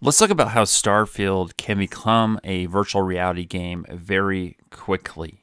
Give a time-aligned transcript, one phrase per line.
[0.00, 5.42] Let's talk about how Starfield can become a virtual reality game very quickly.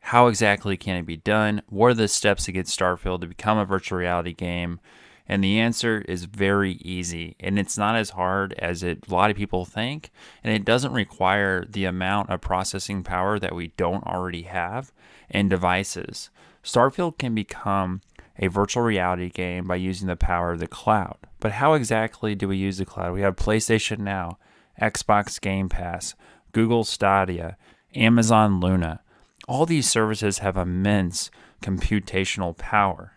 [0.00, 1.60] How exactly can it be done?
[1.68, 4.80] What are the steps to get Starfield to become a virtual reality game?
[5.28, 9.30] And the answer is very easy, and it's not as hard as it, a lot
[9.30, 10.10] of people think,
[10.42, 14.92] and it doesn't require the amount of processing power that we don't already have
[15.30, 16.30] in devices.
[16.64, 18.00] Starfield can become
[18.38, 21.16] a virtual reality game by using the power of the cloud.
[21.40, 23.12] But how exactly do we use the cloud?
[23.12, 24.38] We have PlayStation Now,
[24.80, 26.14] Xbox Game Pass,
[26.52, 27.56] Google Stadia,
[27.94, 29.00] Amazon Luna.
[29.46, 31.30] All these services have immense
[31.62, 33.12] computational power.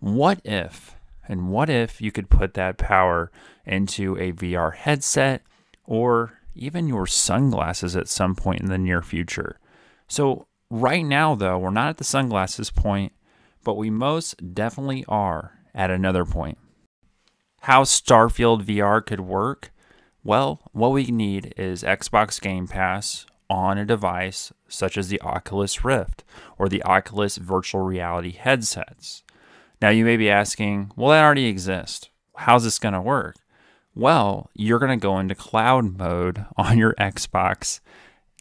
[0.00, 0.96] What if,
[1.28, 3.30] and what if you could put that power
[3.66, 5.42] into a VR headset
[5.84, 9.58] or even your sunglasses at some point in the near future?
[10.06, 13.12] So, right now, though, we're not at the sunglasses point
[13.68, 16.56] but we most definitely are at another point.
[17.60, 19.72] How Starfield VR could work?
[20.24, 25.84] Well, what we need is Xbox Game Pass on a device such as the Oculus
[25.84, 26.24] Rift
[26.56, 29.22] or the Oculus virtual reality headsets.
[29.80, 32.08] Now, you may be asking, well, that already exists.
[32.36, 33.36] How's this going to work?
[33.94, 37.80] Well, you're going to go into cloud mode on your Xbox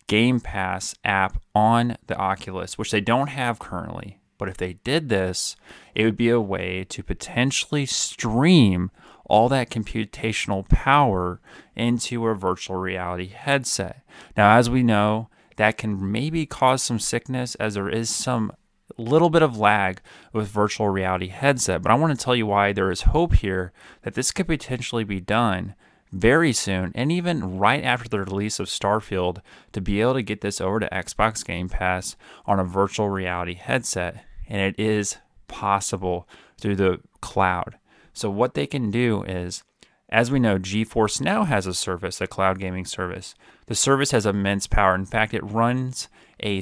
[0.08, 4.20] Game Pass app on the Oculus, which they don't have currently.
[4.38, 5.56] But if they did this,
[5.96, 8.92] it would be a way to potentially stream
[9.26, 11.42] all that computational power
[11.76, 14.04] into a virtual reality headset.
[14.36, 18.52] Now, as we know, that can maybe cause some sickness as there is some
[18.98, 20.02] little bit of lag
[20.34, 23.72] with virtual reality headset, but I want to tell you why there is hope here
[24.04, 25.76] that this could potentially be done
[26.12, 29.42] very soon, and even right after the release of Starfield,
[29.74, 33.56] to be able to get this over to Xbox Game Pass on a virtual reality
[33.56, 34.24] headset.
[34.48, 37.78] And it is possible through the cloud.
[38.14, 39.64] So, what they can do is,
[40.10, 43.36] as we know, GeForce Now has a service, a cloud gaming service.
[43.66, 44.96] The service has immense power.
[44.96, 46.08] In fact, it runs
[46.40, 46.62] a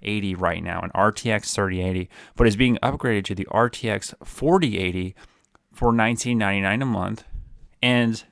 [0.00, 5.14] 3080 right now, an RTX 3080, but is being upgraded to the RTX 4080
[5.72, 7.24] for $19.99 a month.
[7.82, 8.22] And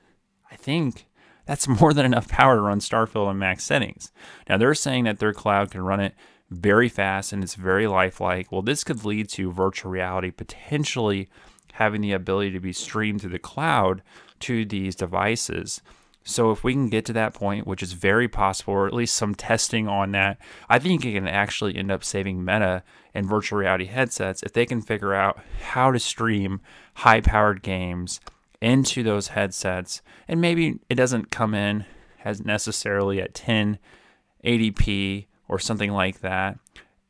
[0.51, 1.07] I think
[1.45, 4.11] that's more than enough power to run Starfield on max settings.
[4.49, 6.15] Now they're saying that their cloud can run it
[6.49, 8.51] very fast and it's very lifelike.
[8.51, 11.29] Well, this could lead to virtual reality potentially
[11.73, 14.01] having the ability to be streamed through the cloud
[14.39, 15.81] to these devices.
[16.27, 19.15] So if we can get to that point, which is very possible, or at least
[19.15, 22.83] some testing on that, I think it can actually end up saving Meta
[23.13, 26.59] and virtual reality headsets if they can figure out how to stream
[26.95, 28.19] high powered games
[28.59, 30.01] into those headsets.
[30.27, 31.85] And maybe it doesn't come in
[32.25, 36.59] as necessarily at 1080p or something like that.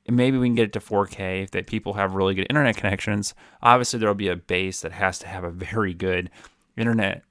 [0.06, 2.78] And maybe we can get it to 4K if that people have really good internet
[2.78, 3.34] connections.
[3.64, 6.30] Obviously, there'll be a base that has to have a very good
[6.78, 7.24] internet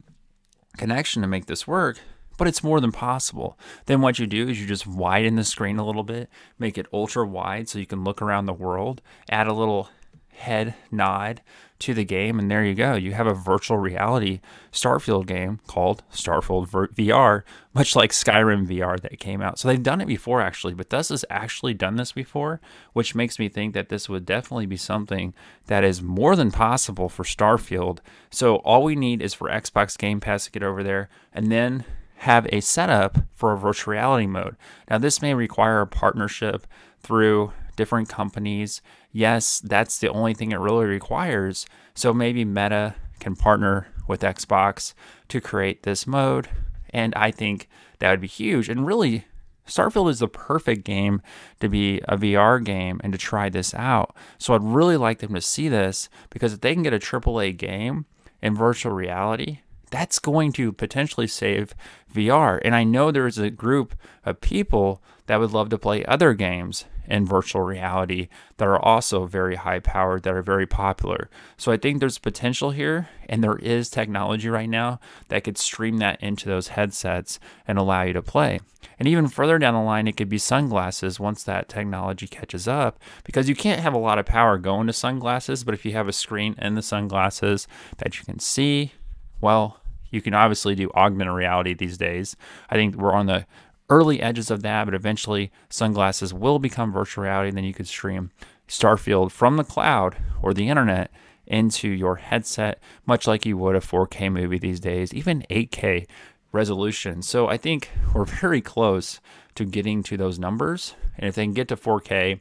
[0.77, 1.99] connection to make this work,
[2.39, 3.59] but it's more than possible.
[3.87, 6.29] Then what you do is you just widen the screen a little bit,
[6.59, 9.89] make it ultra wide so you can look around the world, add a little
[10.37, 11.43] head nod
[11.79, 12.95] to the game, and there you go.
[12.95, 14.41] You have a virtual reality
[14.73, 17.43] Starfield game called Starfield VR,
[17.75, 19.59] much like Skyrim VR that came out.
[19.59, 22.61] So they've done it before, actually, but this has actually done this before,
[22.95, 25.35] which makes me think that this would definitely be something
[25.67, 27.99] that is more than possible for Starfield.
[28.31, 31.85] So all we need is for Xbox Game Pass to get over there, and then
[32.21, 34.57] have a setup for a virtual reality mode.
[34.89, 36.67] Now, this may require a partnership
[37.01, 38.83] through different companies.
[39.13, 41.67] Yes, that's the only thing it really requires.
[41.95, 44.95] So maybe Meta can partner with Xbox
[45.29, 46.49] to create this mode.
[46.91, 48.69] And I think that would be huge.
[48.69, 49.27] And really,
[49.67, 51.21] Starfield is the perfect game
[51.61, 54.15] to be a VR game and to try this out.
[54.39, 57.57] So I'd really like them to see this because if they can get a AAA
[57.57, 58.07] game
[58.41, 59.61] in virtual reality,
[59.97, 61.75] that's going to potentially save
[62.15, 62.61] VR.
[62.63, 63.95] And I know there's a group
[64.27, 69.25] of people that would love to play other games in virtual reality that are also
[69.25, 71.31] very high powered, that are very popular.
[71.57, 75.97] So I think there's potential here, and there is technology right now that could stream
[75.99, 78.61] that into those headsets and allow you to play.
[78.99, 83.01] And even further down the line, it could be sunglasses once that technology catches up,
[83.25, 86.09] because you can't have a lot of power going to sunglasses, but if you have
[86.09, 87.67] a screen in the sunglasses
[87.97, 88.93] that you can see,
[89.41, 89.81] well,
[90.17, 92.35] you can obviously do augmented reality these days.
[92.69, 93.47] I think we're on the
[93.89, 97.51] early edges of that, but eventually sunglasses will become virtual reality.
[97.51, 98.33] And then you could stream
[98.67, 101.11] Starfield from the cloud or the internet
[101.47, 106.07] into your headset, much like you would a 4K movie these days, even 8K
[106.51, 107.23] resolution.
[107.23, 109.21] So I think we're very close
[109.55, 110.95] to getting to those numbers.
[111.17, 112.41] And if they can get to 4K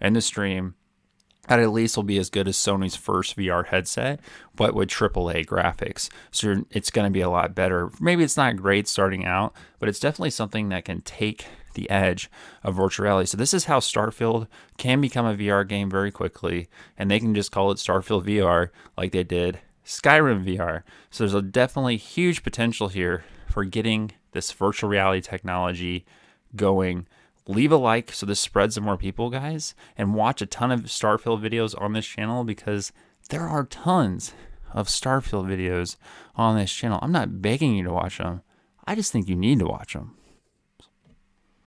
[0.00, 0.74] and the stream,
[1.48, 4.20] that at least will be as good as Sony's first VR headset,
[4.54, 6.08] but with AAA graphics.
[6.30, 7.90] So it's going to be a lot better.
[8.00, 12.30] Maybe it's not great starting out, but it's definitely something that can take the edge
[12.62, 13.26] of virtual reality.
[13.26, 14.46] So this is how Starfield
[14.78, 18.70] can become a VR game very quickly, and they can just call it Starfield VR
[18.96, 20.82] like they did Skyrim VR.
[21.10, 26.04] So there's a definitely huge potential here for getting this virtual reality technology
[26.56, 27.06] going
[27.46, 30.82] leave a like so this spreads to more people, guys, and watch a ton of
[30.82, 32.92] Starfield videos on this channel because
[33.28, 34.32] there are tons
[34.72, 35.96] of Starfield videos
[36.36, 36.98] on this channel.
[37.02, 38.42] I'm not begging you to watch them.
[38.86, 40.16] I just think you need to watch them.